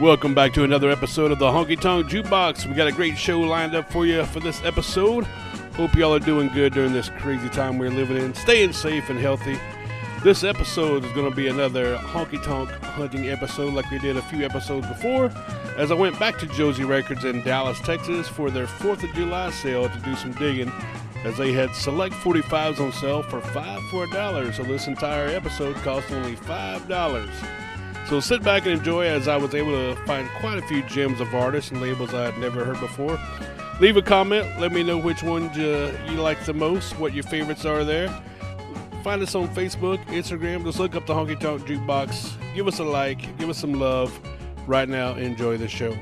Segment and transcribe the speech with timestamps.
[0.00, 2.66] Welcome back to another episode of the Honky Tonk Jukebox.
[2.66, 5.24] We got a great show lined up for you for this episode.
[5.74, 9.18] Hope y'all are doing good during this crazy time we're living in, staying safe and
[9.18, 9.58] healthy.
[10.22, 14.22] This episode is going to be another honky tonk hunting episode like we did a
[14.22, 15.32] few episodes before.
[15.76, 19.50] As I went back to Josey Records in Dallas, Texas for their 4th of July
[19.50, 20.70] sale to do some digging,
[21.24, 24.52] as they had select 45s on sale for 5 for a dollar.
[24.52, 27.67] So this entire episode cost only $5.
[28.08, 31.20] So sit back and enjoy as I was able to find quite a few gems
[31.20, 33.18] of artists and labels I had never heard before.
[33.80, 37.24] Leave a comment, let me know which ones you, you like the most, what your
[37.24, 38.08] favorites are there.
[39.04, 42.32] Find us on Facebook, Instagram, just look up the Honky Tonk Jukebox.
[42.54, 44.18] Give us a like, give us some love.
[44.66, 45.94] Right now, enjoy the show.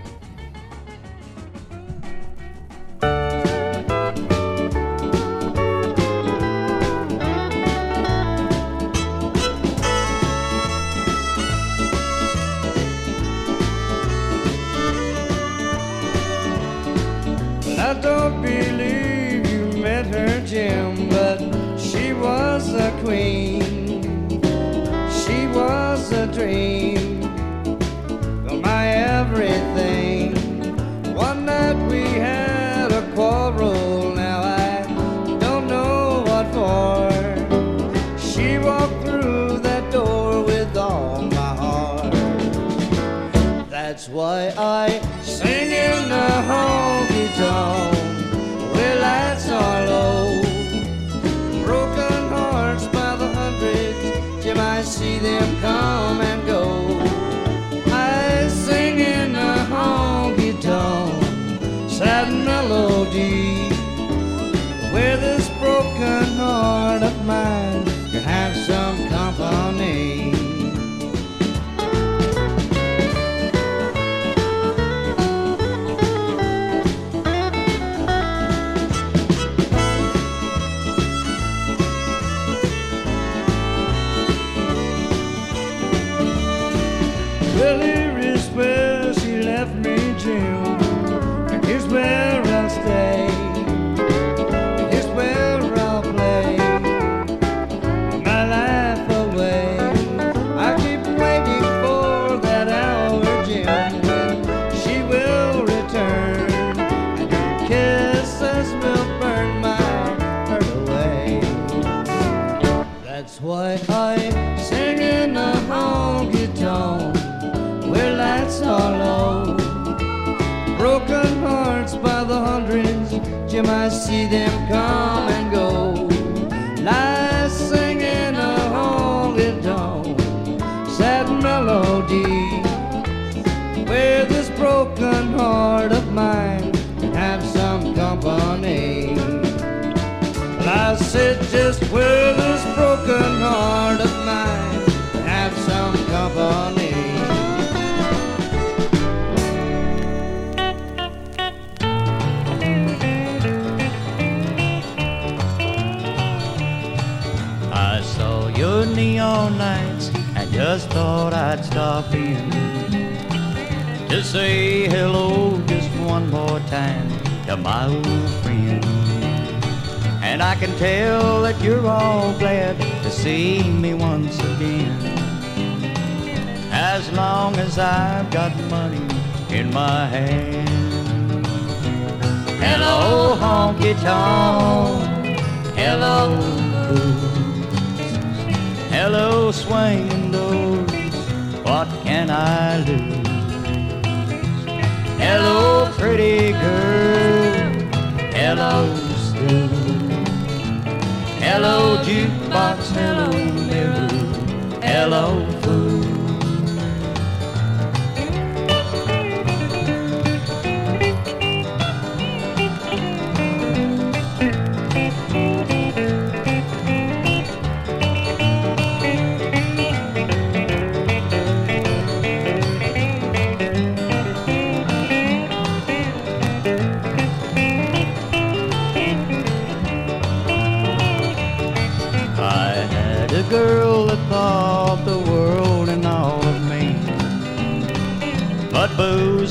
[202.05, 202.91] Jukebox.
[202.95, 203.26] Mirror.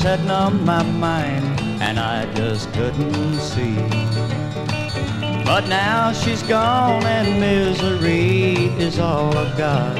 [0.06, 3.74] Had numbed my mind, and I just couldn't see.
[5.44, 9.98] But now she's gone, and misery is all I've got.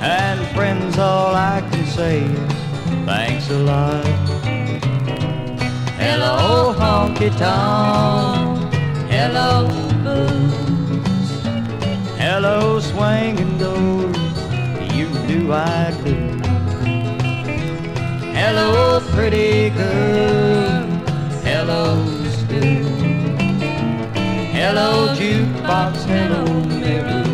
[0.00, 2.52] And friends, all I can say is,
[3.04, 4.04] thanks a lot.
[6.00, 8.72] Hello, honky tonk.
[9.10, 9.68] Hello,
[10.02, 10.56] blues.
[12.16, 14.16] Hello, swinging doors.
[14.96, 16.23] You do, I do.
[18.46, 20.84] Hello, pretty girl.
[21.48, 21.82] Hello,
[22.36, 22.84] school.
[24.52, 26.04] Hello, jukebox.
[26.04, 26.44] Hello,
[26.82, 27.24] mirror.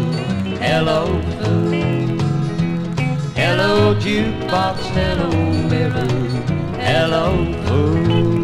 [0.67, 1.01] Hello,
[1.41, 1.73] fool.
[3.35, 4.77] Hello, jukebox.
[4.99, 5.31] Hello,
[5.69, 6.07] mirror.
[6.79, 7.25] Hello,
[7.67, 8.40] fool.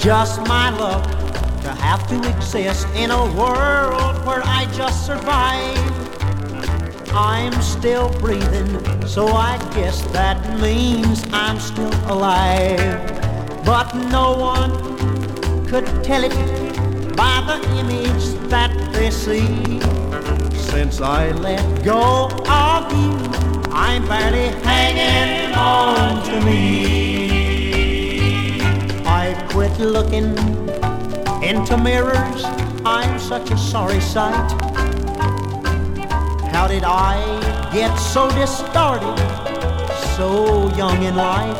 [0.00, 1.04] Just my luck
[1.60, 5.76] to have to exist in a world where I just survive.
[7.12, 12.78] I'm still breathing, so I guess that means I'm still alive.
[13.64, 14.72] But no one
[15.66, 16.34] could tell it
[17.14, 19.80] by the image that they see.
[20.56, 27.19] Since I let go of you, I'm barely hanging on to me.
[29.80, 30.36] Looking
[31.42, 32.44] into mirrors.
[32.84, 34.52] I'm such a sorry sight.
[36.52, 37.16] How did I
[37.72, 39.18] get so distorted,
[40.16, 41.56] so young in life?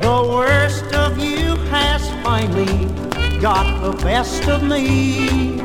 [0.00, 2.86] The worst of you has finally
[3.38, 5.58] got the best of me.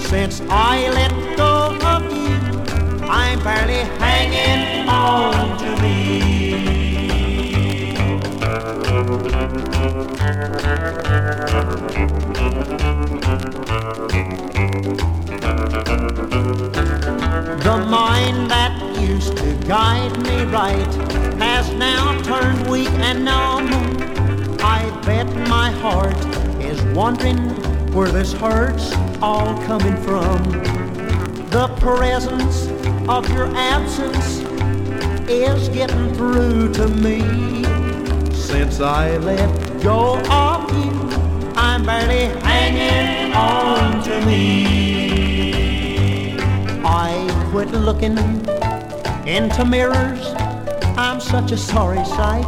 [0.00, 6.85] Since I let go of you, I'm barely hanging on to me.
[9.06, 9.14] The
[17.88, 20.94] mind that used to guide me right
[21.38, 23.68] has now turned weak and numb.
[24.60, 26.16] I bet my heart
[26.60, 27.38] is wondering
[27.92, 28.92] where this hurt's
[29.22, 30.42] all coming from.
[31.50, 32.66] The presence
[33.08, 34.40] of your absence
[35.30, 37.75] is getting through to me.
[38.56, 40.90] Since I let go of you,
[41.56, 46.38] I'm barely hanging on to me.
[46.82, 48.16] I quit looking
[49.26, 50.32] into mirrors.
[50.96, 52.46] I'm such a sorry sight.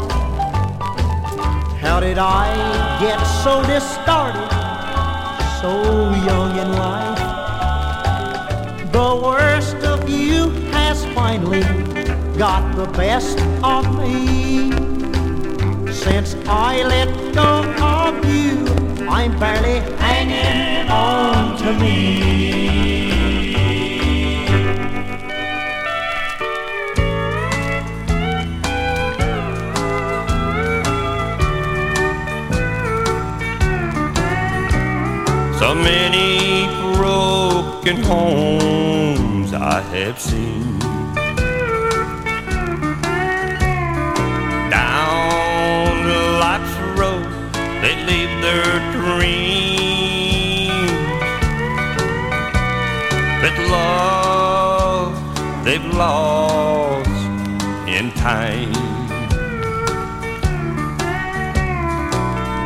[1.79, 2.55] How did I
[3.03, 4.49] get so distorted,
[5.61, 5.83] so
[6.25, 7.19] young in life?
[8.93, 11.65] The worst of you has finally
[12.39, 14.88] got the best of me.
[16.09, 18.65] Since I let go of you,
[19.07, 23.09] I'm barely hanging on to me.
[35.59, 36.67] So many
[36.97, 40.78] broken homes I have seen.
[53.49, 57.09] But love they've lost
[57.89, 58.73] in time.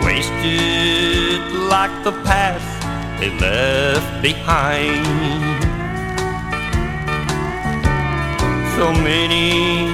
[0.04, 2.66] Wasted like the past
[3.20, 5.06] they left behind.
[8.76, 9.86] So many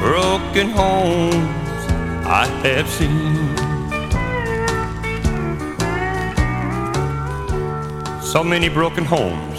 [0.00, 1.82] broken homes
[2.24, 3.36] I have seen.
[8.22, 9.49] So many broken homes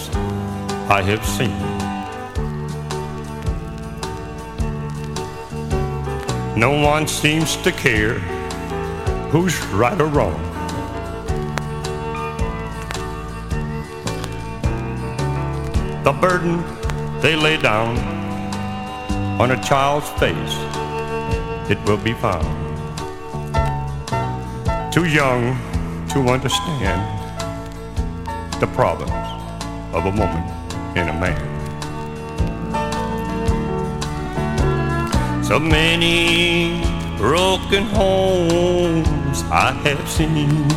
[0.91, 1.57] I have seen.
[6.59, 8.19] No one seems to care
[9.31, 10.35] who's right or wrong.
[16.03, 16.61] The burden
[17.21, 17.97] they lay down
[19.39, 20.55] on a child's face,
[21.71, 22.51] it will be found.
[24.91, 25.55] Too young
[26.09, 27.01] to understand
[28.59, 29.13] the problems
[29.95, 30.60] of a woman
[30.95, 31.51] and a man.
[35.43, 36.83] So many
[37.17, 40.69] broken homes I have seen.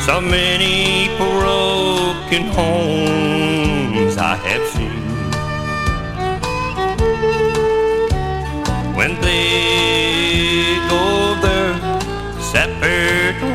[0.00, 3.63] So many broken homes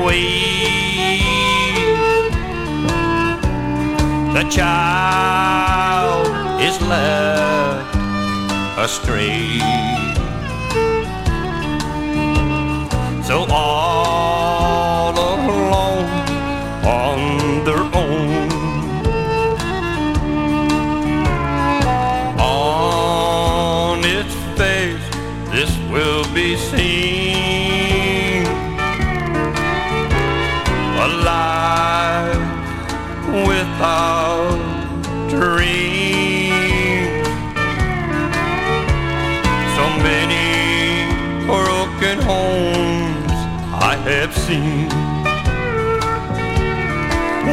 [0.10, 1.20] away.
[4.34, 6.28] The child
[6.62, 7.96] is left
[8.78, 9.60] astray.
[13.24, 13.89] So all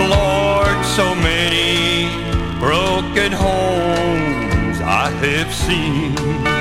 [0.08, 2.08] Lord, so many
[2.58, 6.55] broken homes I have seen.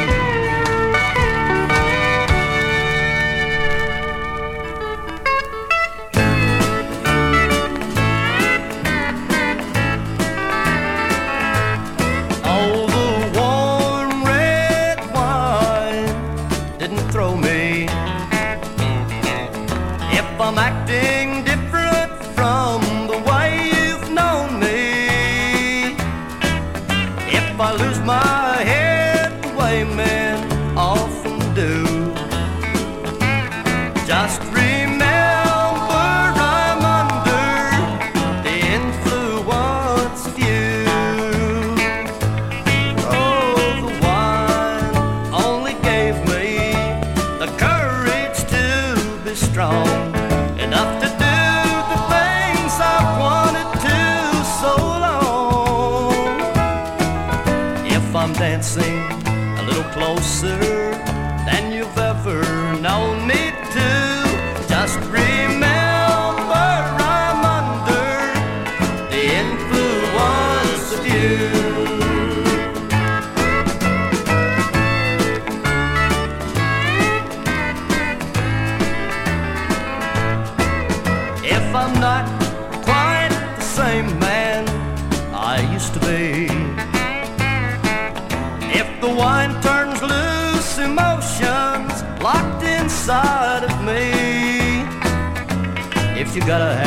[96.46, 96.85] Gotta have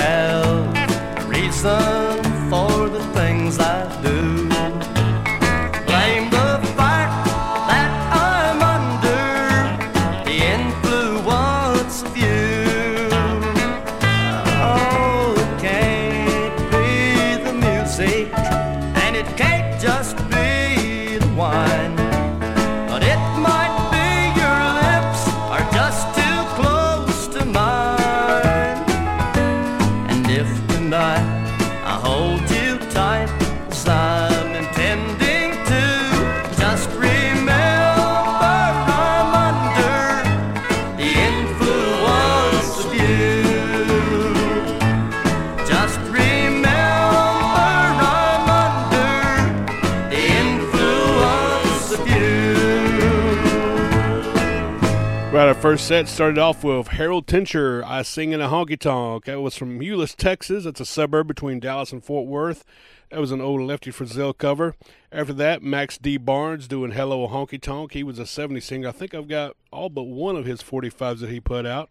[55.69, 59.27] first set started off with Harold Tincher, I Sing in a Honky Tonk.
[59.27, 60.65] That was from Euless, Texas.
[60.65, 62.65] That's a suburb between Dallas and Fort Worth.
[63.11, 64.77] That was an old Lefty Frizzell cover.
[65.13, 66.17] After that, Max D.
[66.17, 67.93] Barnes doing Hello Honky Tonk.
[67.93, 68.89] He was a 70 singer.
[68.89, 71.91] I think I've got all but one of his 45s that he put out.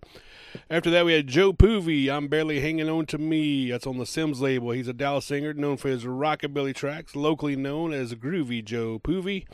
[0.71, 3.69] After that, we had Joe Poovey, I'm Barely Hanging On to Me.
[3.69, 4.71] That's on the Sims label.
[4.71, 9.45] He's a Dallas singer known for his rockabilly tracks, locally known as Groovy Joe Poovey.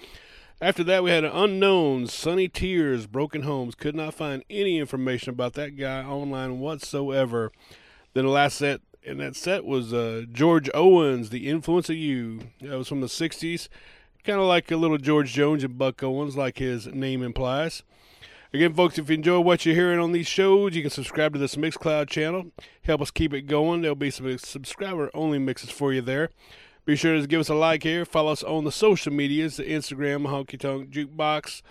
[0.61, 3.75] After that, we had Unknowns, Sonny Tears, Broken Homes.
[3.75, 7.51] Could not find any information about that guy online whatsoever.
[8.13, 12.39] Then the last set in that set was uh, George Owens, The Influence of You.
[12.61, 13.67] That was from the 60s.
[14.23, 17.83] Kind of like a little George Jones and Buck Owens, like his name implies.
[18.53, 21.39] Again, folks, if you enjoy what you're hearing on these shows, you can subscribe to
[21.39, 22.51] this Mixcloud channel.
[22.83, 23.81] Help us keep it going.
[23.81, 26.29] There'll be some subscriber only mixes for you there.
[26.85, 28.03] Be sure to give us a like here.
[28.03, 31.61] Follow us on the social medias, the Instagram, Honky Tonk Jukebox.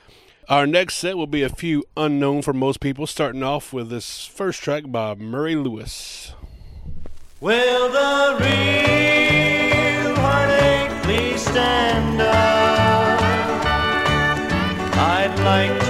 [0.49, 4.27] Our next set will be a few unknown for most people, starting off with this
[4.27, 6.33] first track by Murray Lewis.
[7.41, 13.21] Will the real heartache please stand up?
[14.97, 15.82] I'd like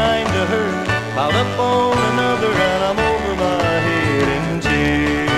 [0.00, 5.30] kind of hurt piled up on another, and I'm over my head in tears.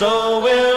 [0.00, 0.08] So
[0.44, 0.71] will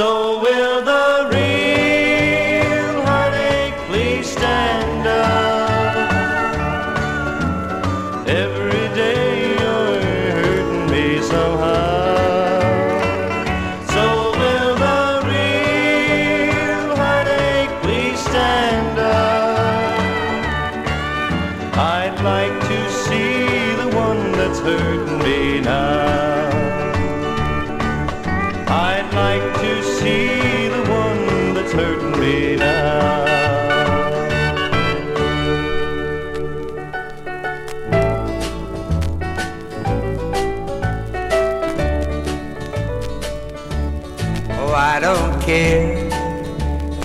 [0.00, 0.29] So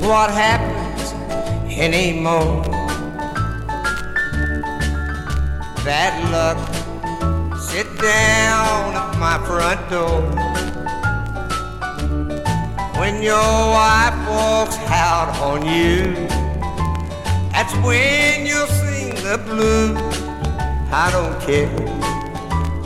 [0.06, 1.14] what happens
[1.76, 2.62] anymore.
[5.84, 6.60] Bad luck,
[7.60, 10.22] sit down at my front door.
[13.00, 16.14] When your wife walks out on you,
[17.52, 19.98] that's when you'll sing the blues.
[20.92, 21.68] I don't care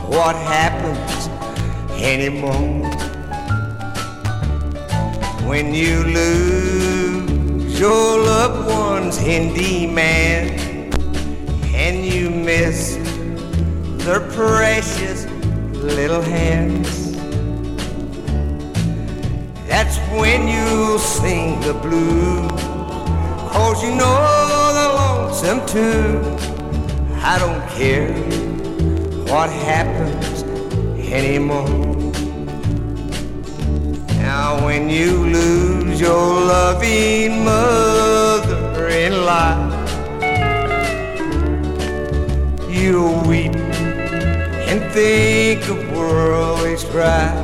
[0.08, 1.28] what happens
[2.02, 2.90] anymore
[5.46, 6.79] when you lose
[7.80, 10.50] your loved ones in demand
[11.74, 12.96] and you miss
[14.04, 15.24] their precious
[15.72, 17.12] little hands.
[19.66, 22.50] That's when you sing the blues,
[23.50, 24.18] cause you know
[24.80, 26.20] the lonesome too.
[27.22, 28.12] I don't care
[29.32, 30.42] what happens
[31.10, 31.66] anymore.
[34.18, 35.69] Now when you lose
[36.00, 39.90] your loving mother in life,
[42.70, 47.36] you'll weep and think the world is right.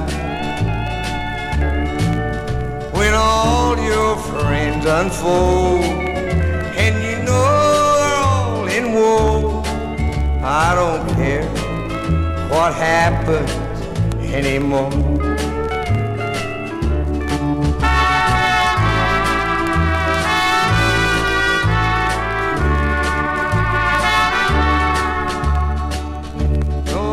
[2.94, 5.84] When all your friends unfold
[6.82, 9.62] and you know they're all in woe,
[10.42, 11.46] I don't care
[12.48, 13.50] what happens
[14.32, 15.35] anymore.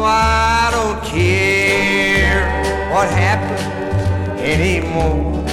[0.06, 2.44] I don't care
[2.92, 3.62] what happens
[4.40, 5.44] anymore.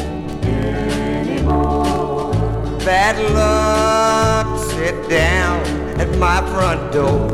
[2.85, 5.61] Bad luck sit down
[6.01, 7.29] at my front door.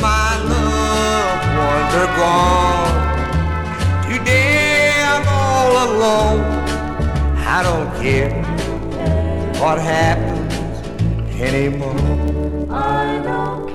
[0.00, 2.96] My loved ones are gone.
[4.08, 6.40] Today I'm all alone.
[7.38, 8.30] I don't care
[9.60, 10.54] what happens
[11.40, 11.96] anymore.
[12.70, 13.65] I don't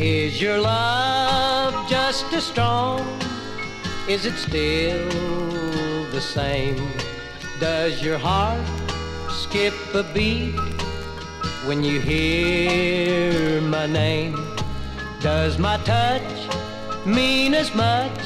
[0.00, 3.00] Is your love just as strong?
[4.08, 5.08] Is it still
[6.12, 6.88] the same?
[7.58, 8.64] Does your heart
[9.28, 10.54] skip a beat
[11.66, 14.36] when you hear my name?
[15.20, 16.46] Does my touch
[17.04, 18.20] mean as much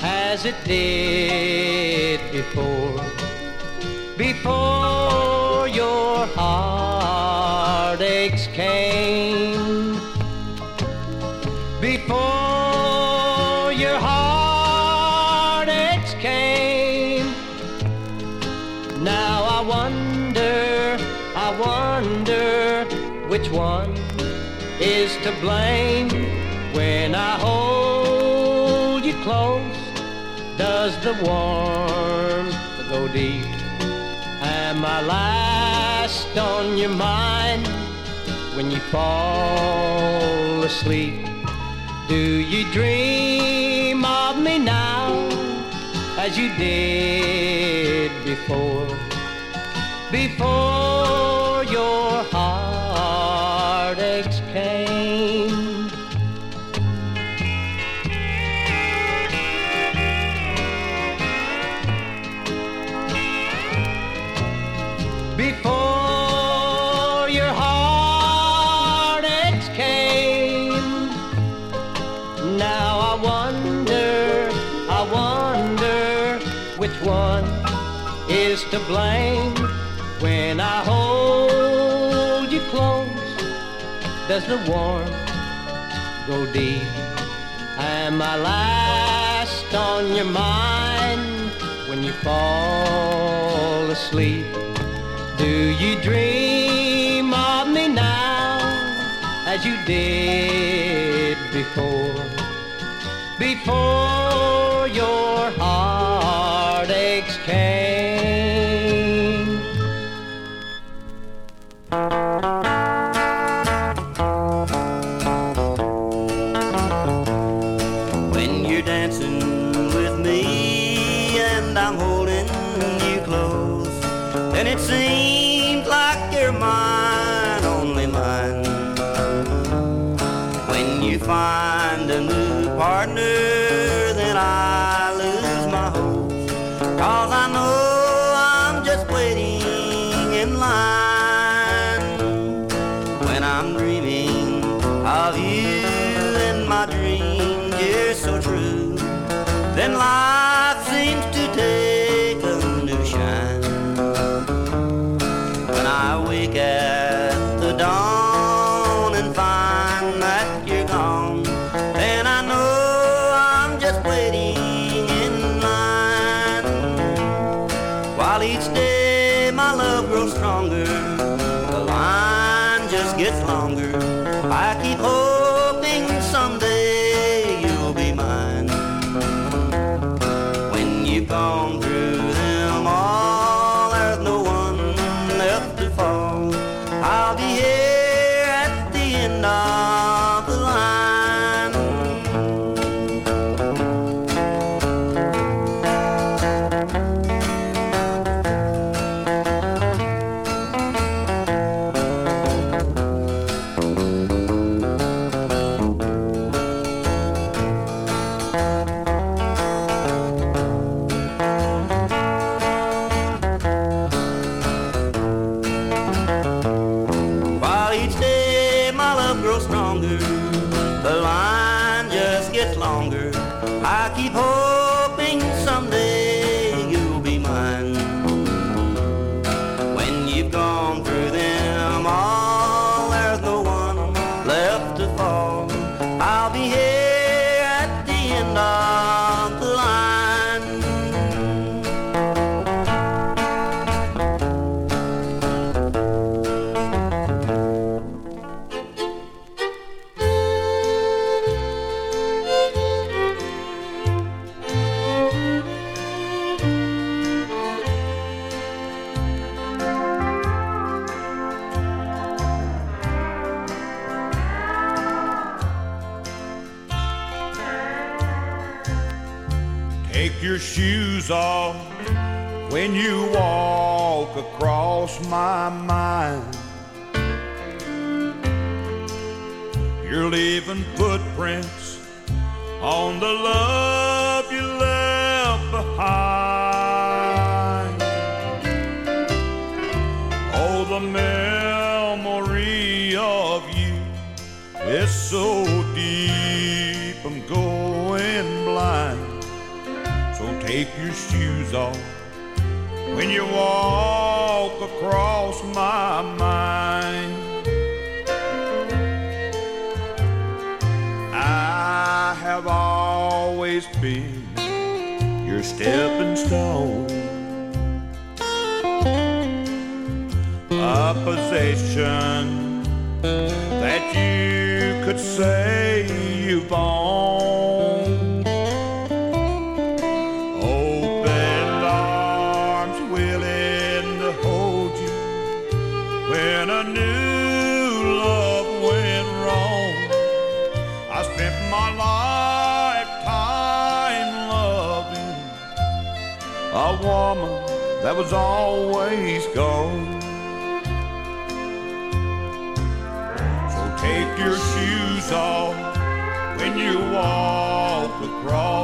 [0.00, 3.02] as it did before?
[4.16, 7.16] Before your heartaches
[8.54, 9.73] came
[24.80, 26.08] is to blame
[26.74, 29.76] when I hold you close.
[30.58, 32.54] Does the warmth
[32.90, 33.46] go deep?
[34.42, 37.66] Am I last on your mind
[38.56, 41.26] when you fall asleep?
[42.08, 42.16] Do
[42.52, 45.14] you dream of me now
[46.18, 48.88] as you did before?
[50.12, 51.43] Before
[54.54, 55.90] came.
[65.36, 71.10] Before your heartaches came,
[72.56, 74.48] now I wonder,
[74.88, 76.38] I wonder
[76.78, 77.44] which one
[78.30, 79.43] is to blame.
[84.36, 85.14] As the warmth
[86.26, 86.82] go deep?
[87.78, 91.52] Am I last on your mind
[91.88, 94.46] when you fall asleep?
[95.38, 98.58] Do you dream of me now
[99.46, 102.24] as you did before?
[103.38, 105.73] Before your heart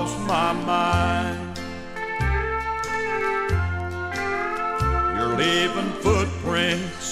[0.01, 1.59] lost my mind.
[5.17, 7.09] You're leaving footprints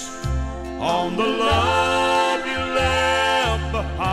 [0.81, 4.09] on the love you left behind.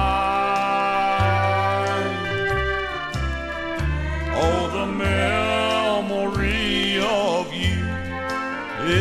[4.44, 7.80] Oh, the memory of you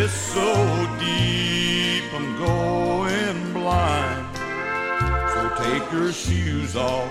[0.00, 0.48] is so
[1.00, 4.24] deep, I'm going blind.
[5.32, 7.10] So take your shoes off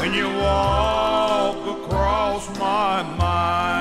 [0.00, 1.47] when you walk
[2.58, 3.77] my mind.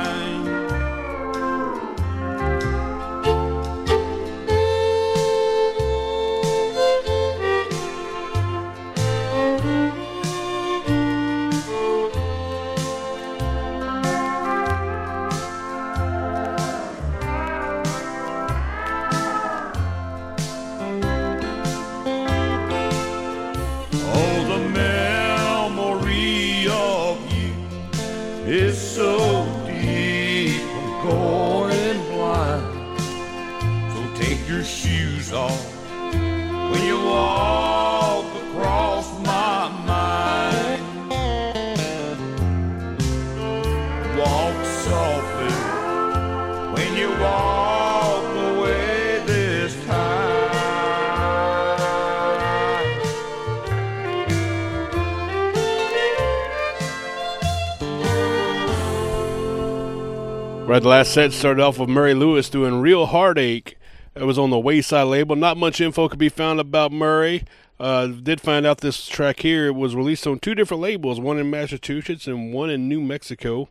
[60.77, 63.79] Right, the last set started off with Murray Lewis doing Real Heartache.
[64.13, 65.35] It was on the Wayside label.
[65.35, 67.45] Not much info could be found about Murray.
[67.79, 71.49] Uh, did find out this track here was released on two different labels, one in
[71.49, 73.69] Massachusetts and one in New Mexico.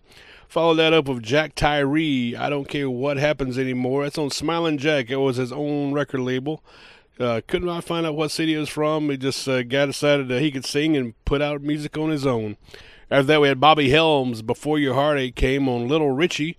[0.48, 2.34] Followed that up with Jack Tyree.
[2.34, 4.02] I don't care what happens anymore.
[4.02, 5.08] That's on Smiling Jack.
[5.08, 6.60] It was his own record label.
[7.20, 9.10] Uh, could not find out what city it was from.
[9.10, 12.26] He just uh, got decided that he could sing and put out music on his
[12.26, 12.56] own.
[13.08, 14.42] After that, we had Bobby Helms.
[14.42, 16.56] Before Your Heartache came on Little Richie.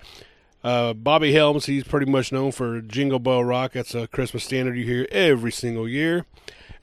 [0.63, 3.73] Uh, Bobby Helms, he's pretty much known for Jingle Bell Rock.
[3.73, 6.25] That's a Christmas standard you hear every single year.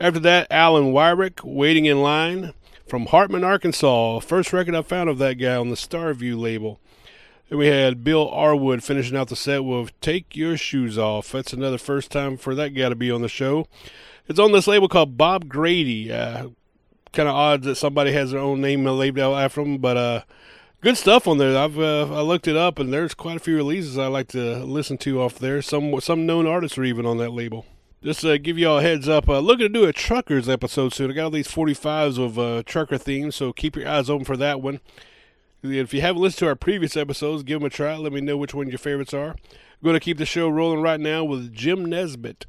[0.00, 2.52] After that, Allen Wyrick, Waiting in Line
[2.86, 4.20] from Hartman, Arkansas.
[4.20, 6.80] First record I found of that guy on the Starview label.
[7.48, 11.32] Then we had Bill Arwood finishing out the set with Take Your Shoes Off.
[11.32, 13.66] That's another first time for that guy to be on the show.
[14.26, 16.10] It's on this label called Bob Grady.
[16.10, 16.48] Uh,
[17.12, 20.22] kind of odd that somebody has their own name labeled after them, but uh,
[20.84, 21.56] good stuff on there.
[21.56, 24.62] I've uh, I looked it up, and there's quite a few releases I like to
[24.64, 25.62] listen to off there.
[25.62, 27.64] Some some known artists are even on that label.
[28.02, 30.92] Just to give you all a heads up, uh, looking to do a truckers episode
[30.92, 31.10] soon.
[31.10, 34.36] I got all these 45s of uh, trucker themes, so keep your eyes open for
[34.36, 34.80] that one.
[35.62, 37.96] If you haven't listened to our previous episodes, give them a try.
[37.96, 39.30] Let me know which ones your favorites are.
[39.30, 42.44] I'm going to keep the show rolling right now with Jim Nesbitt.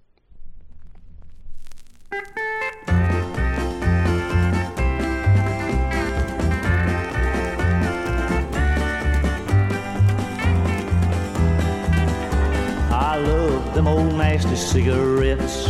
[13.15, 15.67] I love them old nasty cigarettes.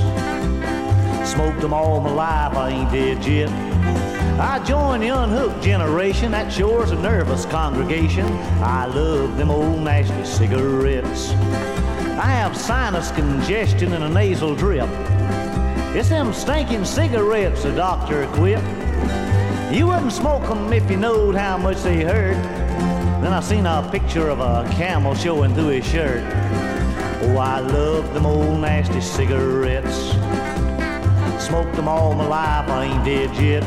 [1.31, 3.51] Smoked them all my life, I ain't dead yet.
[4.39, 8.25] I join the unhooked generation, that sure's a nervous congregation.
[8.63, 11.33] I love them old nasty cigarettes.
[12.17, 14.89] I have sinus congestion and a nasal drip.
[15.95, 18.65] It's them stinking cigarettes the doctor equipped.
[19.71, 22.41] You wouldn't smoke 'em if you knowed how much they hurt.
[23.21, 26.23] Then I seen a picture of a camel showing through his shirt.
[27.21, 30.11] Oh, I love them old nasty cigarettes.
[31.43, 33.63] Smoked them all my life, I ain't dead yet.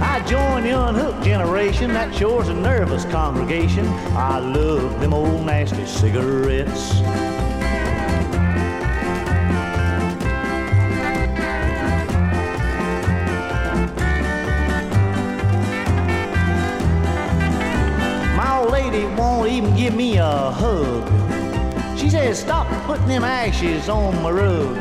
[0.00, 3.86] I join the unhooked generation, that sure's a nervous congregation.
[4.14, 7.00] I love them old nasty cigarettes.
[18.36, 21.31] My old lady won't even give me a hug.
[22.02, 24.76] She says, stop putting them ashes on my rug.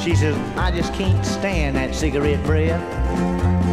[0.00, 2.82] She says, I just can't stand that cigarette breath.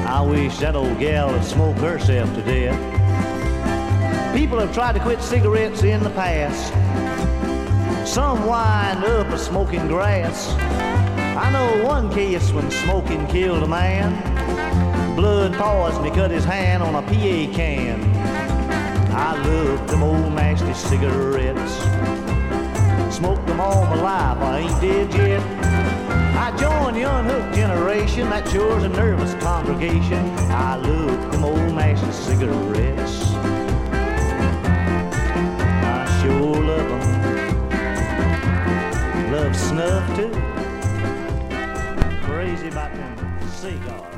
[0.07, 2.77] I wish that old gal would smoke herself to death.
[4.35, 6.71] People have tried to quit cigarettes in the past.
[8.07, 10.49] Some wind up a smoking grass.
[11.35, 15.15] I know one case when smoking killed a man.
[15.15, 18.03] Blood poisoned, he cut his hand on a PA can.
[19.11, 22.10] I love them old nasty cigarettes.
[23.21, 25.41] Smoked them all my life, I ain't dead yet.
[26.35, 30.27] I joined the unhooked generation, that sure's a nervous congregation.
[30.49, 33.35] I love them old nasty cigarettes.
[35.85, 37.05] I sure love them.
[39.31, 40.31] Love snuff too.
[42.25, 43.15] Crazy about them
[43.51, 44.11] cigars.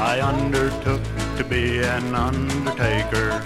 [0.00, 1.02] I undertook
[1.36, 3.42] to be an undertaker.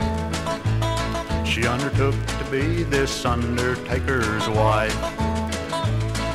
[1.47, 5.01] She undertook to be this undertaker's wife.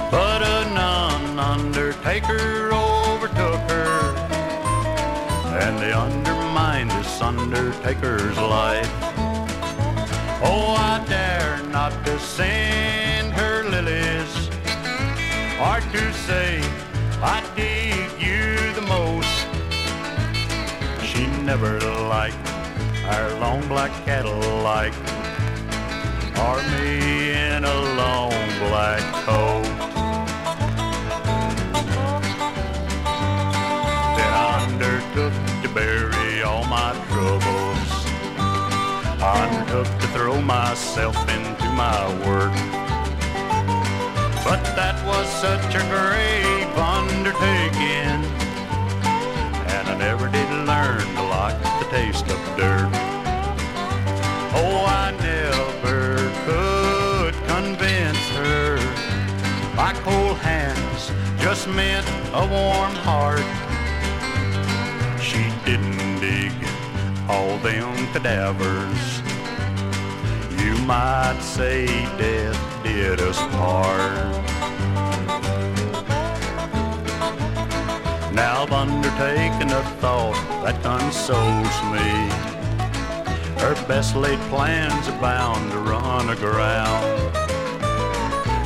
[0.10, 4.16] But a non-undertaker overtook her,
[5.62, 8.92] and they undermined this undertaker's life.
[10.44, 14.50] Oh, I dare not to send her lilies
[15.58, 16.62] hard to say
[17.22, 17.87] I dig
[21.48, 21.80] never
[22.10, 22.36] liked
[23.06, 24.94] our long black Cadillac
[26.44, 28.36] or me in a long
[28.68, 29.64] black coat.
[34.18, 35.34] Then I undertook
[35.64, 37.92] to bury all my troubles.
[39.24, 42.52] Undertook to throw myself into my work.
[44.44, 48.20] But that was such a grave undertaking.
[49.72, 50.47] And I never did
[51.98, 52.92] taste of dirt.
[54.62, 56.02] Oh, I never
[56.46, 58.78] could convince her.
[59.76, 61.02] My cold hands
[61.42, 62.08] just meant
[62.42, 63.50] a warm heart.
[65.28, 66.54] She didn't dig
[67.28, 69.04] all them cadavers.
[70.62, 71.88] You might say
[72.22, 74.38] death did us part.
[78.38, 82.10] Now I've undertaken a thought that consoles me.
[83.60, 87.04] Her best laid plans are bound to run aground.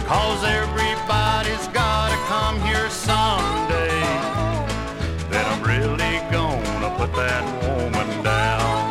[0.06, 4.02] Cause everybody's gotta come here someday.
[5.32, 8.84] Then I'm really gonna put that woman down.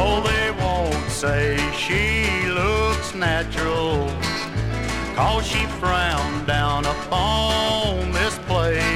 [0.00, 1.44] Oh, they won't say
[1.84, 4.10] she looks natural.
[5.14, 8.93] Cause she frowned down upon this place.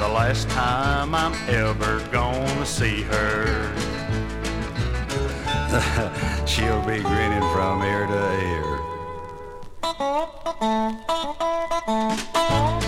[0.00, 3.76] The last time I'm ever gonna see her,
[6.46, 8.40] she'll be grinning from ear to
[12.72, 12.79] ear.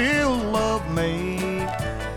[0.00, 1.34] Still love me.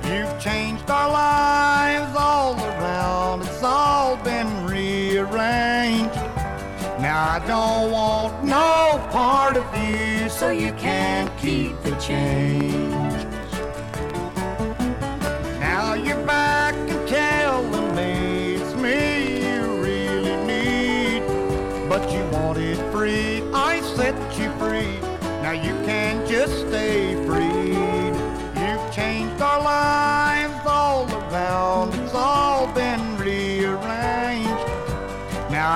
[0.08, 6.15] You've changed our lives all around, it's all been rearranged.
[7.06, 12.92] Now I don't want no part of you, so you can't keep the change.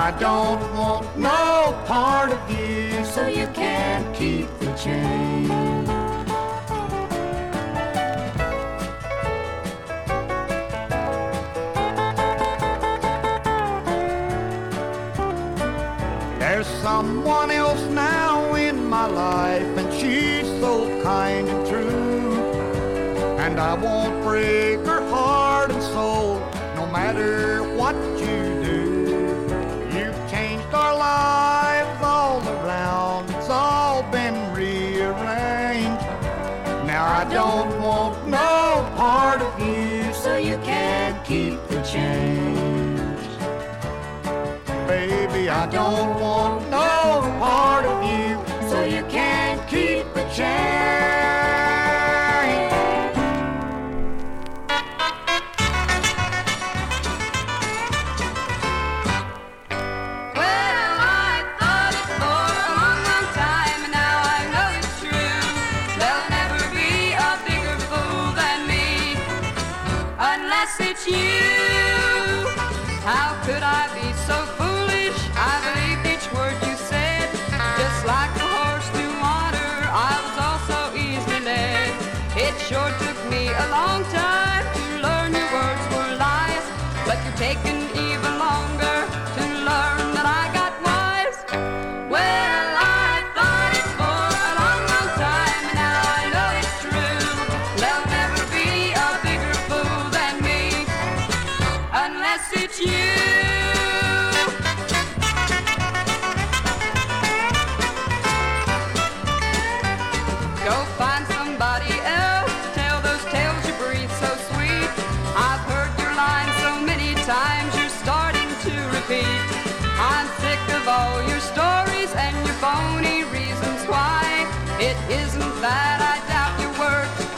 [0.08, 5.50] I don't want no part of you, so you can't keep the change.
[16.38, 22.32] There's someone else now in my life, and she's so kind and true.
[23.44, 26.40] And I won't break her heart and soul,
[26.76, 27.62] no matter
[41.92, 43.26] change.
[44.86, 51.17] Baby, I don't want no part of you, so you can't keep the change.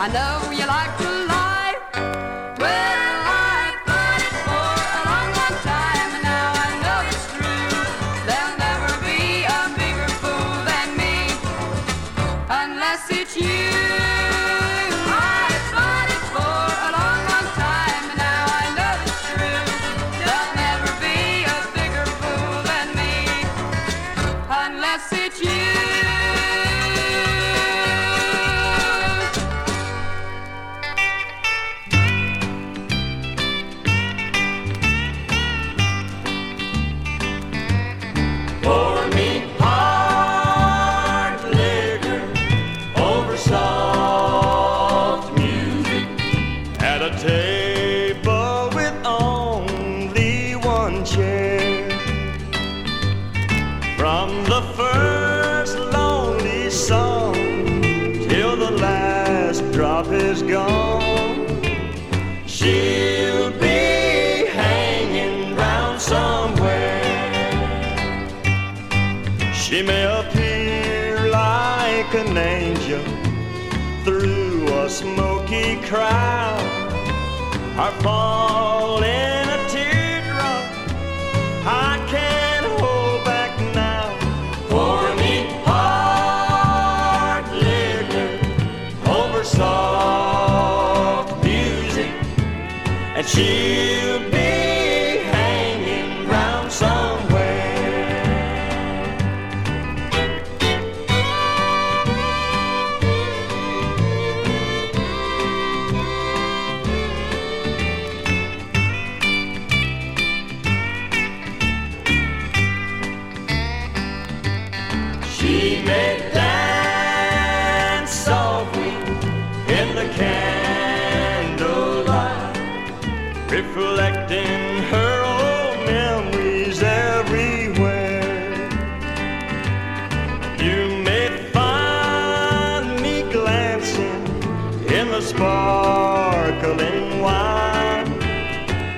[0.03, 1.77] I know you like to lie.
[2.59, 3.13] Well,
[3.53, 7.69] I've done it for a long, long time, and now I know it's true.
[8.25, 11.29] There'll never be a bigger fool than me,
[12.49, 14.00] unless it's you.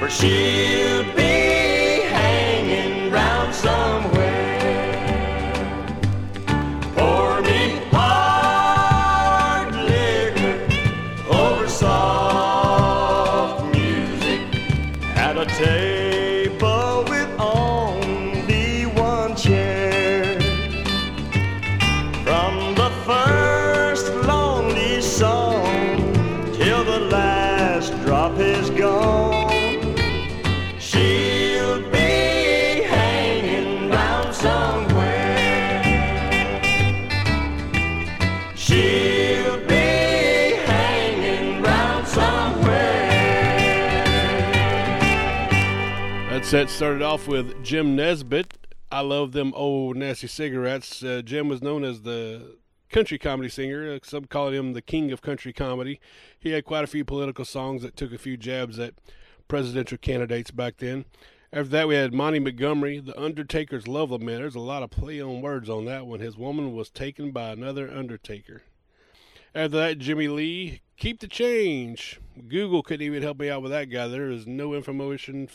[0.03, 0.82] For she'll
[46.53, 48.59] set started off with Jim Nesbitt.
[48.91, 51.03] I love them old nasty cigarettes.
[51.03, 52.59] Uh, Jim was known as the
[52.91, 53.91] country comedy singer.
[53.95, 55.99] uh, Some call him the king of country comedy.
[56.39, 58.93] He had quite a few political songs that took a few jabs at
[59.49, 61.07] presidential candidates back then.
[61.55, 64.41] After that, we had Monty Montgomery, The Undertaker's Love Lament.
[64.41, 66.21] There's a lot of play on words on that one.
[66.21, 68.61] His woman was taken by another Undertaker.
[69.55, 72.21] After that, Jimmie Lee, Keep the Change.
[72.47, 74.07] Google couldn't even help me out with that guy.
[74.07, 75.49] There is no information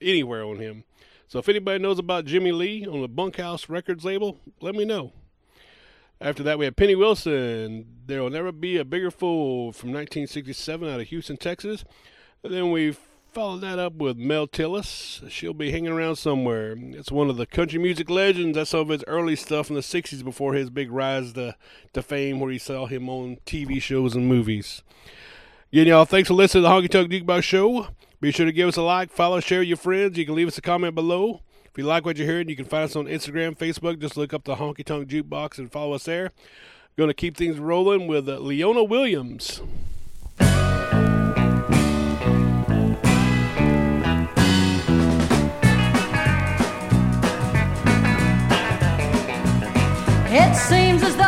[0.00, 0.84] anywhere on him.
[1.28, 5.12] So if anybody knows about Jimmie Lee on the Bunkhouse Records label, let me know.
[6.20, 7.86] After that, we had Penny Wilson.
[8.06, 11.84] There will never be a bigger fool from 1967 out of Houston, Texas.
[12.42, 12.96] And then we
[13.30, 15.30] followed that up with Mel Tillis.
[15.30, 16.74] She'll be hanging around somewhere.
[16.76, 18.56] It's one of the country music legends.
[18.56, 21.54] That's some of his early stuff in the 60s before his big rise to,
[21.92, 24.82] to fame, where you saw him on TV shows and movies.
[25.72, 27.88] Again, y'all, thanks for listening to the Honky Tonk Jukebox Show.
[28.20, 30.18] Be sure to give us a like, follow, share with your friends.
[30.18, 31.42] You can leave us a comment below.
[31.66, 34.00] If you like what you're hearing, you can find us on Instagram, Facebook.
[34.00, 36.32] Just look up the Honky Tonk Jukebox and follow us there.
[36.96, 39.62] Going to keep things rolling with uh, Leona Williams.
[50.30, 51.27] It seems as though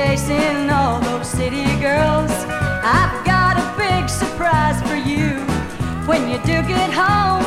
[0.00, 2.32] chasing all those city girls.
[2.98, 5.28] I've got a big surprise for you.
[6.08, 7.44] When you do get home,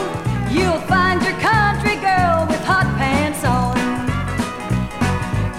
[0.55, 3.75] you'll find your country girl with hot pants on.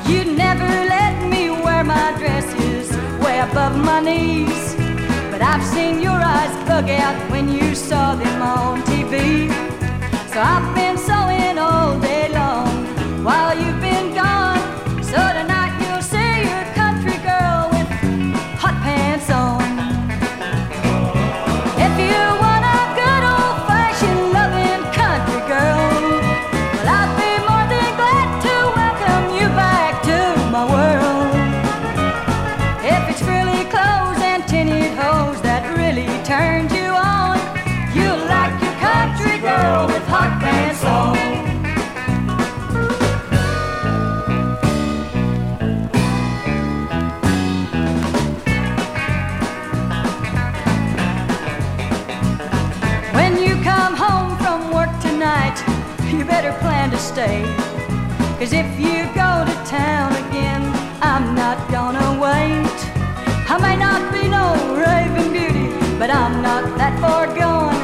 [0.08, 2.86] You never let me wear my dresses
[3.24, 4.62] way above my knees.
[5.32, 9.50] But I've seen your eyes bug out when you saw them on TV.
[10.32, 11.23] So I've been sewing
[57.26, 57.42] say.
[58.38, 60.62] Cause if you go to town again,
[61.00, 62.78] I'm not gonna wait.
[63.52, 64.46] I may not be no
[64.84, 65.68] raven beauty,
[65.98, 67.74] but I'm not that far gone.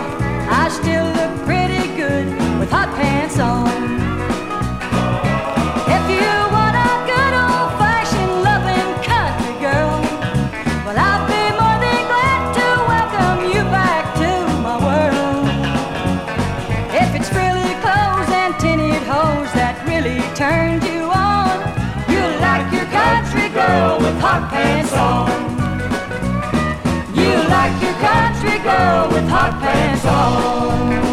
[0.63, 2.27] I still look pretty good
[2.59, 4.10] with hot pants on.
[24.21, 25.31] hot pants on.
[27.17, 31.10] You like your country girl with hot pants on.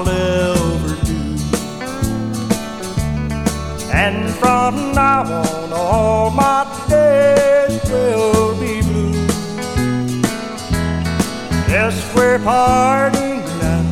[0.00, 1.20] I'll ever do.
[3.92, 9.26] And from now on, all my days will be blue.
[11.68, 13.82] Yes, we're parting now,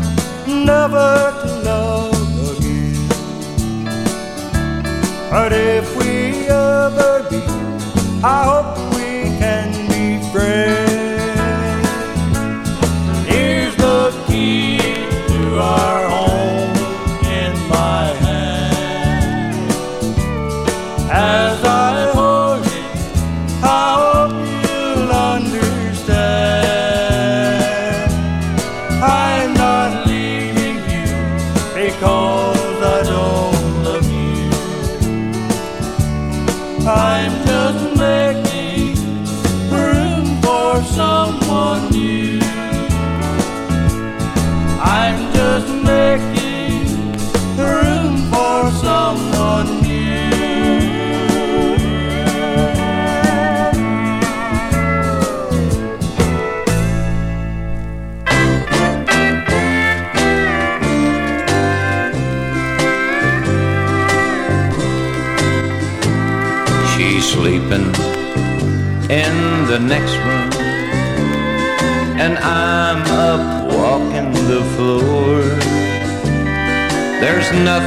[0.47, 3.09] never to love again.
[5.31, 5.53] But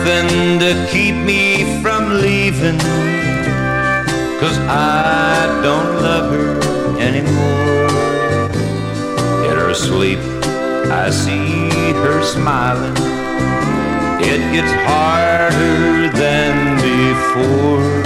[0.03, 2.79] nothing to keep me from leaving,
[4.39, 7.87] cause I don't love her anymore.
[9.45, 10.19] In her sleep,
[10.89, 11.69] I see
[12.03, 12.95] her smiling.
[14.21, 18.03] It gets harder than before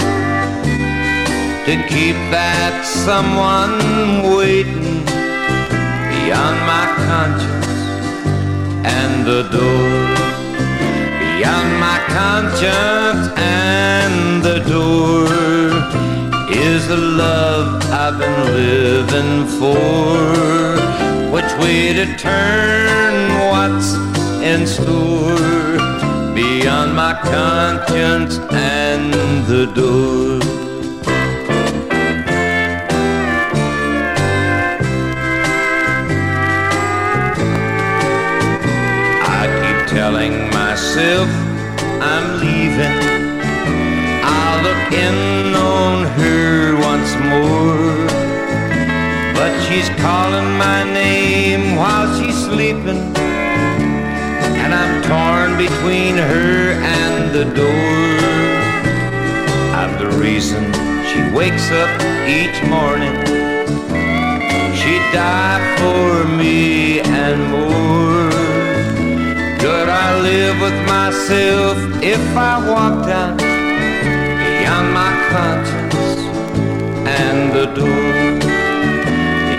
[1.66, 5.04] to keep that someone waiting
[6.12, 7.66] beyond my conscience
[8.84, 10.05] and the door.
[11.46, 15.26] Beyond my conscience and the door
[16.50, 20.10] is the love I've been living for.
[21.30, 23.14] Which way to turn,
[23.52, 23.94] what's
[24.42, 25.78] in store?
[26.34, 29.14] Beyond my conscience and
[29.46, 30.35] the door.
[40.96, 41.28] Myself
[42.00, 42.96] I'm leaving.
[44.24, 48.06] I'll look in on her once more.
[49.34, 53.02] But she's calling my name while she's sleeping.
[54.62, 58.16] And I'm torn between her and the door.
[59.76, 60.64] I'm the reason
[61.08, 61.92] she wakes up
[62.26, 63.16] each morning.
[64.80, 68.05] She'd die for me and more.
[69.66, 76.20] Could I live with myself if I walked out beyond my conscience
[77.20, 78.12] and the door?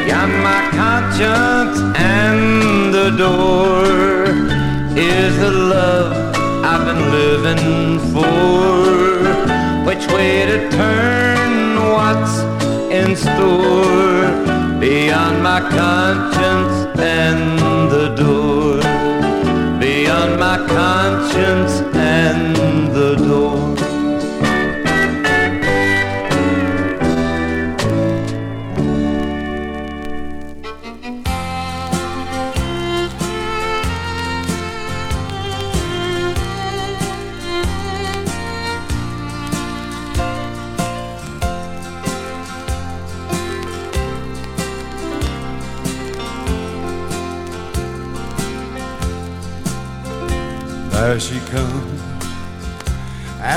[0.06, 3.84] Beyond my conscience and the door
[4.96, 6.14] is the love
[6.64, 8.32] I've been living for.
[9.88, 11.52] Which way to turn,
[11.92, 12.36] what's
[13.00, 14.24] in store?
[14.80, 17.60] Beyond my conscience and
[17.92, 18.47] the door
[20.68, 22.57] conscience and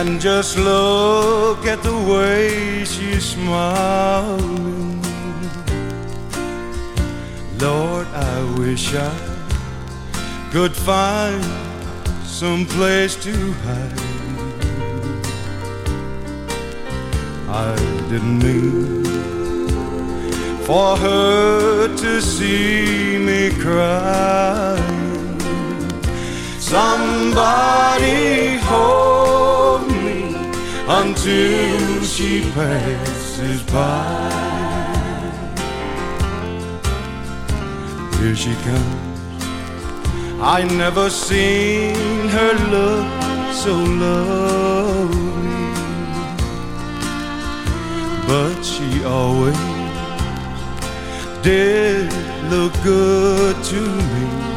[0.01, 4.99] and just look at the way she's smiling.
[7.59, 9.15] Lord, I wish I
[10.53, 11.45] could find
[12.25, 13.35] some place to
[13.65, 14.01] hide.
[17.69, 17.77] I
[18.09, 19.05] didn't mean
[20.65, 25.41] for her to see me crying.
[26.59, 29.30] Somebody hold
[30.93, 34.51] until she passes by.
[38.19, 39.45] Here she comes.
[40.43, 41.95] I never seen
[42.37, 43.09] her look
[43.53, 43.75] so
[44.05, 45.39] lovely,
[48.27, 49.57] but she always
[51.43, 52.13] did
[52.51, 54.50] look good to me.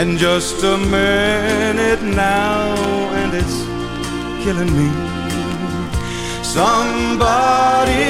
[0.00, 2.72] In just a minute now,
[3.18, 3.58] and it's
[4.44, 4.88] killing me.
[6.44, 8.06] Somebody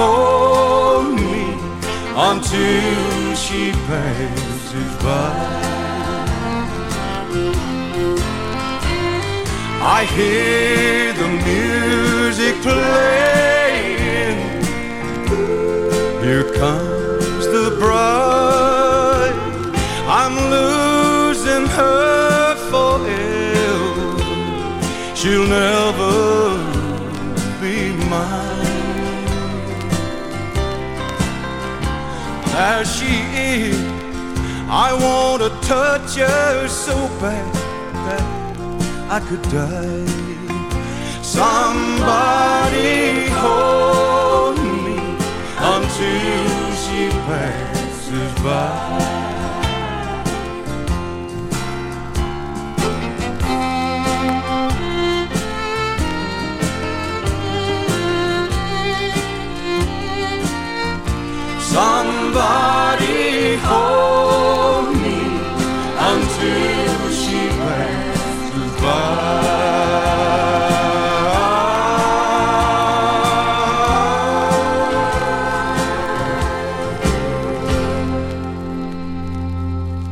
[0.00, 1.44] hold me
[2.30, 5.34] until she passes by.
[9.98, 14.38] I hear the music playing.
[16.24, 19.36] Here comes the bride.
[20.08, 20.75] I'm losing
[25.26, 26.54] She'll never
[27.60, 29.24] be mine.
[32.52, 33.80] There she is.
[34.70, 37.52] I want to touch her so bad.
[38.06, 38.22] that
[39.10, 40.06] I could die.
[41.24, 45.18] Somebody hold me
[45.74, 46.46] until
[46.84, 49.25] she passes by.
[62.36, 65.20] Somebody hold me
[65.96, 67.48] until she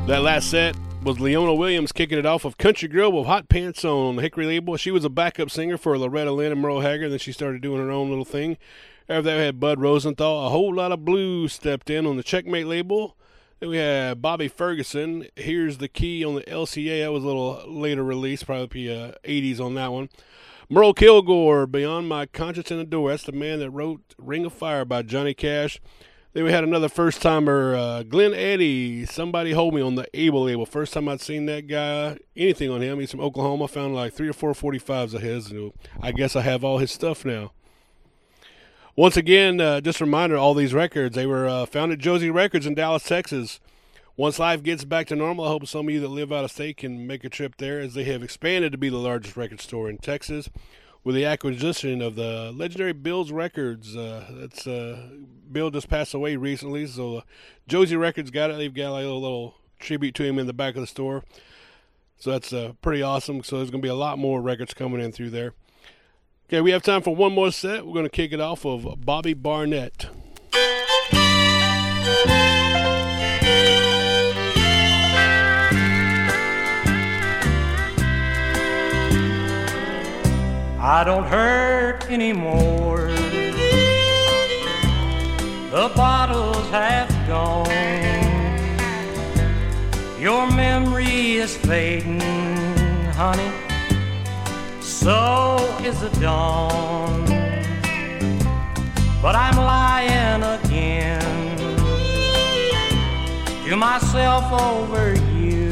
[0.07, 3.85] That last set was Leona Williams kicking it off of Country Girl with Hot Pants
[3.85, 4.79] on the Hickory label.
[4.79, 7.83] She was a backup singer for Loretta Lynn and Merle Haggard, then she started doing
[7.83, 8.57] her own little thing.
[9.07, 10.47] After that, we had Bud Rosenthal.
[10.47, 13.17] A whole lot of blues stepped in on the Checkmate label.
[13.61, 15.27] Then we had Bobby Ferguson.
[15.37, 17.03] Here's the key on the LCA.
[17.03, 20.09] That was a little later release, probably uh, 80s on that one.
[20.71, 23.11] Merle Kilgore, Beyond My Conscience in the Door.
[23.11, 25.83] That's the man that wrote Ring of Fire by Johnny Cash.
[26.33, 30.45] Then we had another first timer, uh, Glen Eddy, Somebody Hold Me on the Able
[30.45, 30.65] label.
[30.65, 32.99] First time I'd seen that guy, anything on him.
[33.01, 33.69] He's from Oklahoma.
[33.69, 35.51] Found like three or four 45s of his.
[35.51, 37.53] And I guess I have all his stuff now.
[38.97, 42.31] Once again, uh, just a reminder all these records, they were uh, found at Josey
[42.31, 43.59] Records in Dallas, Texas.
[44.17, 46.53] Once life gets back to normal, I hope some of you that live out of
[46.53, 49.61] state can make a trip there as they have expanded to be the largest record
[49.61, 50.49] store in Texas
[51.03, 53.97] with the acquisition of the legendary Bill's Records.
[53.97, 55.09] Uh, that's uh,
[55.51, 57.21] Bill just passed away recently, so uh,
[57.67, 58.59] Josey Records got it.
[58.59, 61.25] They've got like a little, tribute to him in the back of the store.
[62.19, 63.43] So that's uh, pretty awesome.
[63.43, 65.53] So there's going to be a lot more records coming in through there.
[66.47, 67.87] Okay, we have time for one more set.
[67.87, 70.09] We're going to kick it off of Bobby Barnett.
[80.79, 83.09] I don't hurt anymore.
[85.71, 87.71] The bottles have gone.
[90.21, 92.21] Your memory is fading,
[93.13, 93.64] honey.
[95.05, 97.27] So is the dawn.
[99.21, 101.21] But I'm lying again
[103.67, 105.71] to myself over you.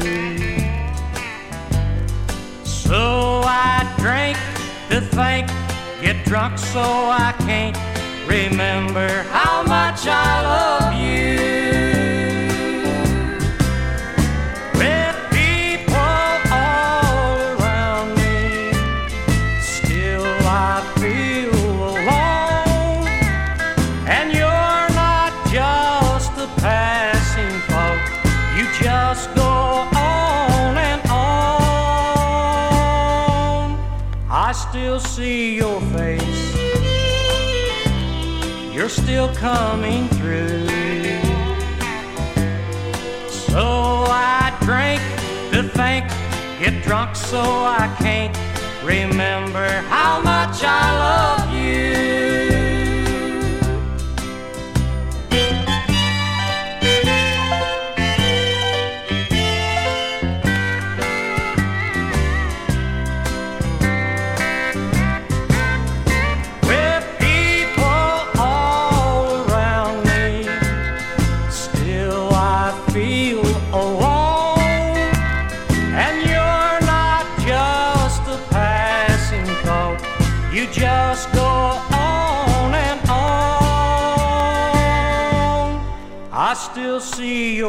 [2.63, 4.37] So I drink
[4.91, 5.47] to think,
[5.99, 7.75] get drunk so I can't
[8.27, 11.72] remember how much I love you.
[39.23, 40.67] Still coming through.
[43.29, 45.01] So I drink
[45.51, 46.07] to think,
[46.59, 48.35] get drunk so I can't
[48.83, 51.62] remember how much I love you.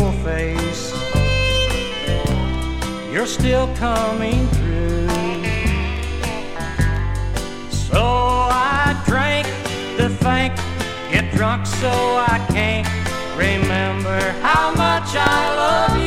[0.00, 0.92] Your face,
[3.12, 5.06] you're still coming through.
[7.70, 9.46] So I drank
[9.98, 10.52] to think,
[11.12, 11.92] get drunk so
[12.32, 12.88] I can't
[13.38, 16.03] remember how much I love you.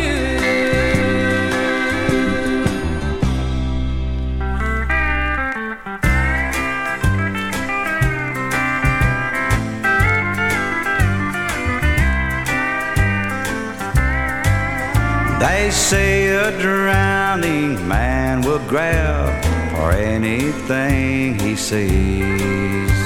[15.67, 19.27] They say a drowning man will grab
[19.75, 22.97] for anything he sees.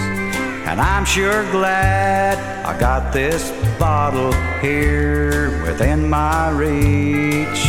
[0.69, 3.49] And I'm sure glad I got this
[3.79, 4.31] bottle
[4.61, 7.63] here within my reach.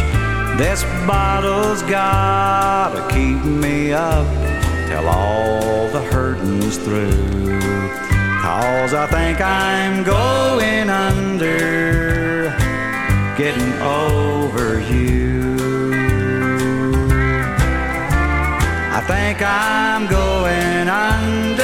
[0.58, 4.26] This bottle's gotta keep me up
[4.88, 7.58] till all the hurting's through.
[8.42, 12.11] Cause I think I'm going under
[13.36, 15.56] getting over you.
[18.92, 21.62] I think I'm going under,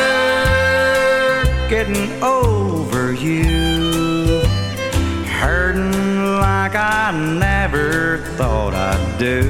[1.69, 4.41] getting over you,
[5.27, 9.43] hurting like I never thought I'd do.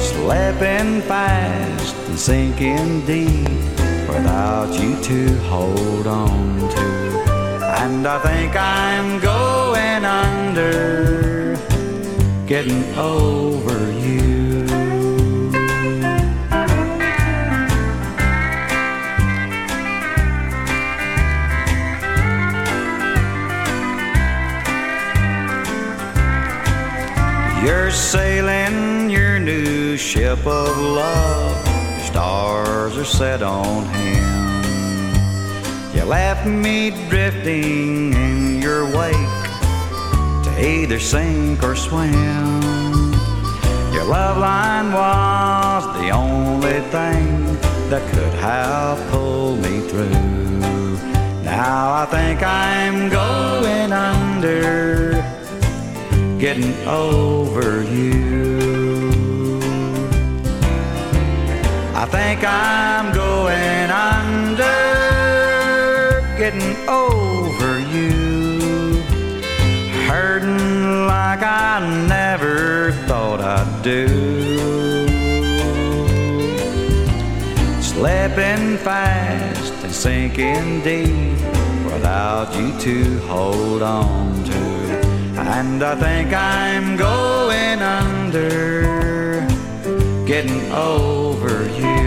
[0.00, 3.48] Slipping fast and sinking deep
[4.08, 7.07] without you to hold on to.
[7.80, 11.56] And I think I'm going under,
[12.46, 14.66] getting over you.
[27.64, 31.56] You're sailing your new ship of love.
[32.06, 34.07] Stars are set on him.
[36.08, 39.14] Left me drifting in your wake
[40.44, 42.62] to either sink or swim.
[43.92, 47.44] Your love line was the only thing
[47.90, 50.96] that could have pulled me through.
[51.44, 55.12] Now I think I'm going under,
[56.38, 59.60] getting over you.
[61.94, 64.97] I think I'm going under,
[66.50, 69.02] getting over you.
[70.08, 74.08] Hurting like I never thought I'd do.
[77.82, 81.36] Slipping fast and sinking deep
[81.84, 84.54] without you to hold on to.
[85.38, 89.46] And I think I'm going under,
[90.26, 91.97] getting over you.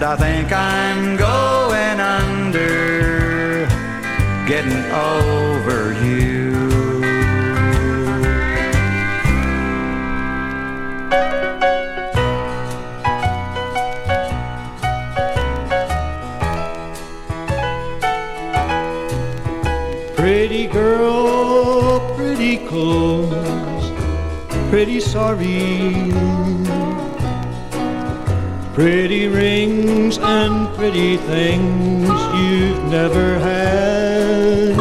[0.00, 3.66] And I think I'm going under,
[4.48, 6.56] getting over you.
[20.16, 23.90] Pretty girl, pretty clothes,
[24.70, 26.79] pretty sorry.
[28.80, 34.74] Pretty rings and pretty things you've never had.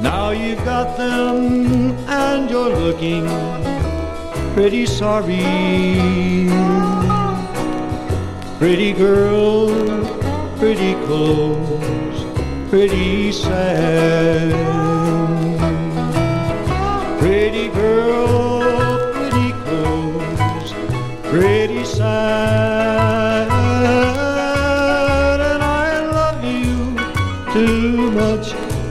[0.00, 3.26] Now you've got them and you're looking
[4.54, 5.42] pretty sorry.
[8.60, 9.66] Pretty girl,
[10.58, 15.01] pretty clothes, pretty sad.
[22.12, 23.48] Sad.
[25.52, 26.74] And I love you
[27.52, 28.46] too much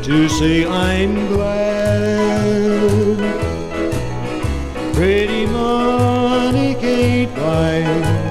[0.05, 3.17] to say I'm glad.
[4.93, 8.21] Pretty money can't buy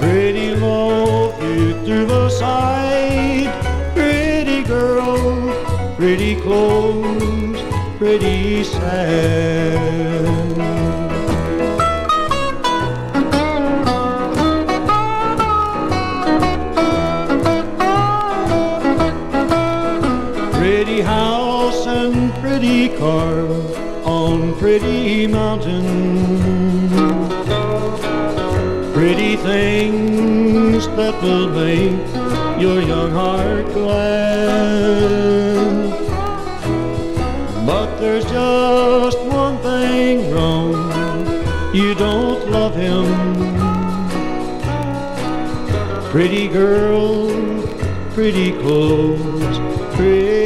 [0.00, 3.50] pretty love you through the side.
[3.94, 5.52] Pretty girl,
[5.96, 7.60] pretty clothes,
[7.98, 10.45] pretty sad.
[22.96, 23.40] Pretty car
[24.04, 25.84] on pretty mountain.
[28.92, 34.96] Pretty things that will make your young heart glad.
[37.66, 40.74] But there's just one thing wrong.
[41.74, 43.06] You don't love him.
[46.10, 47.28] Pretty girl,
[48.14, 49.58] pretty clothes,
[49.96, 50.45] pretty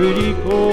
[0.00, 0.69] pretty clothes,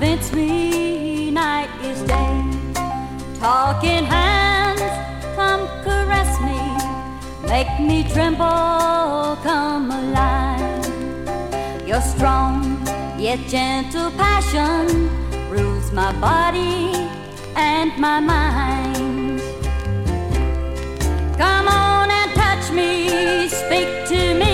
[0.00, 2.42] convince me night is day.
[3.38, 4.80] Talking hands,
[5.36, 6.58] come caress me,
[7.46, 10.86] make me tremble, come alive.
[11.86, 12.80] Your strong
[13.18, 15.10] yet gentle passion
[15.50, 16.94] rules my body
[17.54, 19.42] and my mind.
[21.36, 24.49] Come on and touch me, speak to me.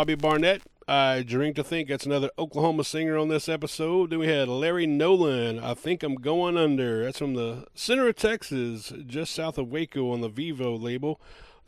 [0.00, 0.62] Bobby Barnett.
[0.88, 4.08] I drink to think that's another Oklahoma singer on this episode.
[4.08, 5.58] Then we had Larry Nolen.
[5.58, 7.04] I think I'm going under.
[7.04, 11.20] That's from the center of Texas, just south of Waco on the Vivo label.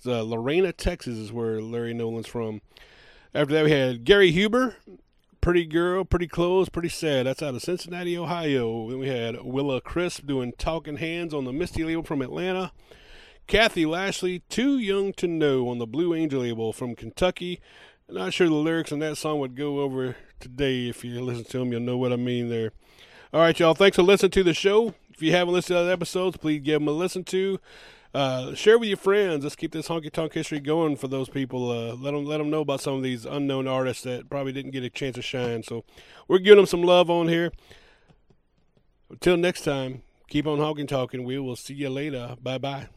[0.02, 2.62] The uh, Lorena, Texas is where Larry Nolen's from.
[3.34, 4.76] After that, we had Gary Huber.
[5.42, 7.26] Pretty girl, pretty clothes, pretty sad.
[7.26, 8.88] That's out of Cincinnati, Ohio.
[8.88, 12.72] Then we had Willa Crisp doing Talking Hands on the Misty label from Atlanta.
[13.46, 17.60] Kathy Lashley, Too Young to Know on the Blue Angel label from Kentucky.
[18.12, 20.86] Not sure the lyrics on that song would go over today.
[20.88, 22.72] If you listen to them, you'll know what I mean there.
[23.32, 23.72] All right, y'all.
[23.72, 24.94] Thanks for listening to the show.
[25.14, 27.58] If you haven't listened to other episodes, please give them a listen to.
[28.12, 29.44] Uh, share with your friends.
[29.44, 31.70] Let's keep this honky tonk history going for those people.
[31.70, 34.72] Uh, let them let them know about some of these unknown artists that probably didn't
[34.72, 35.62] get a chance to shine.
[35.62, 35.84] So
[36.28, 37.50] we're giving them some love on here.
[39.08, 41.24] Until next time, keep on honky talking.
[41.24, 42.36] We will see you later.
[42.42, 42.88] Bye bye.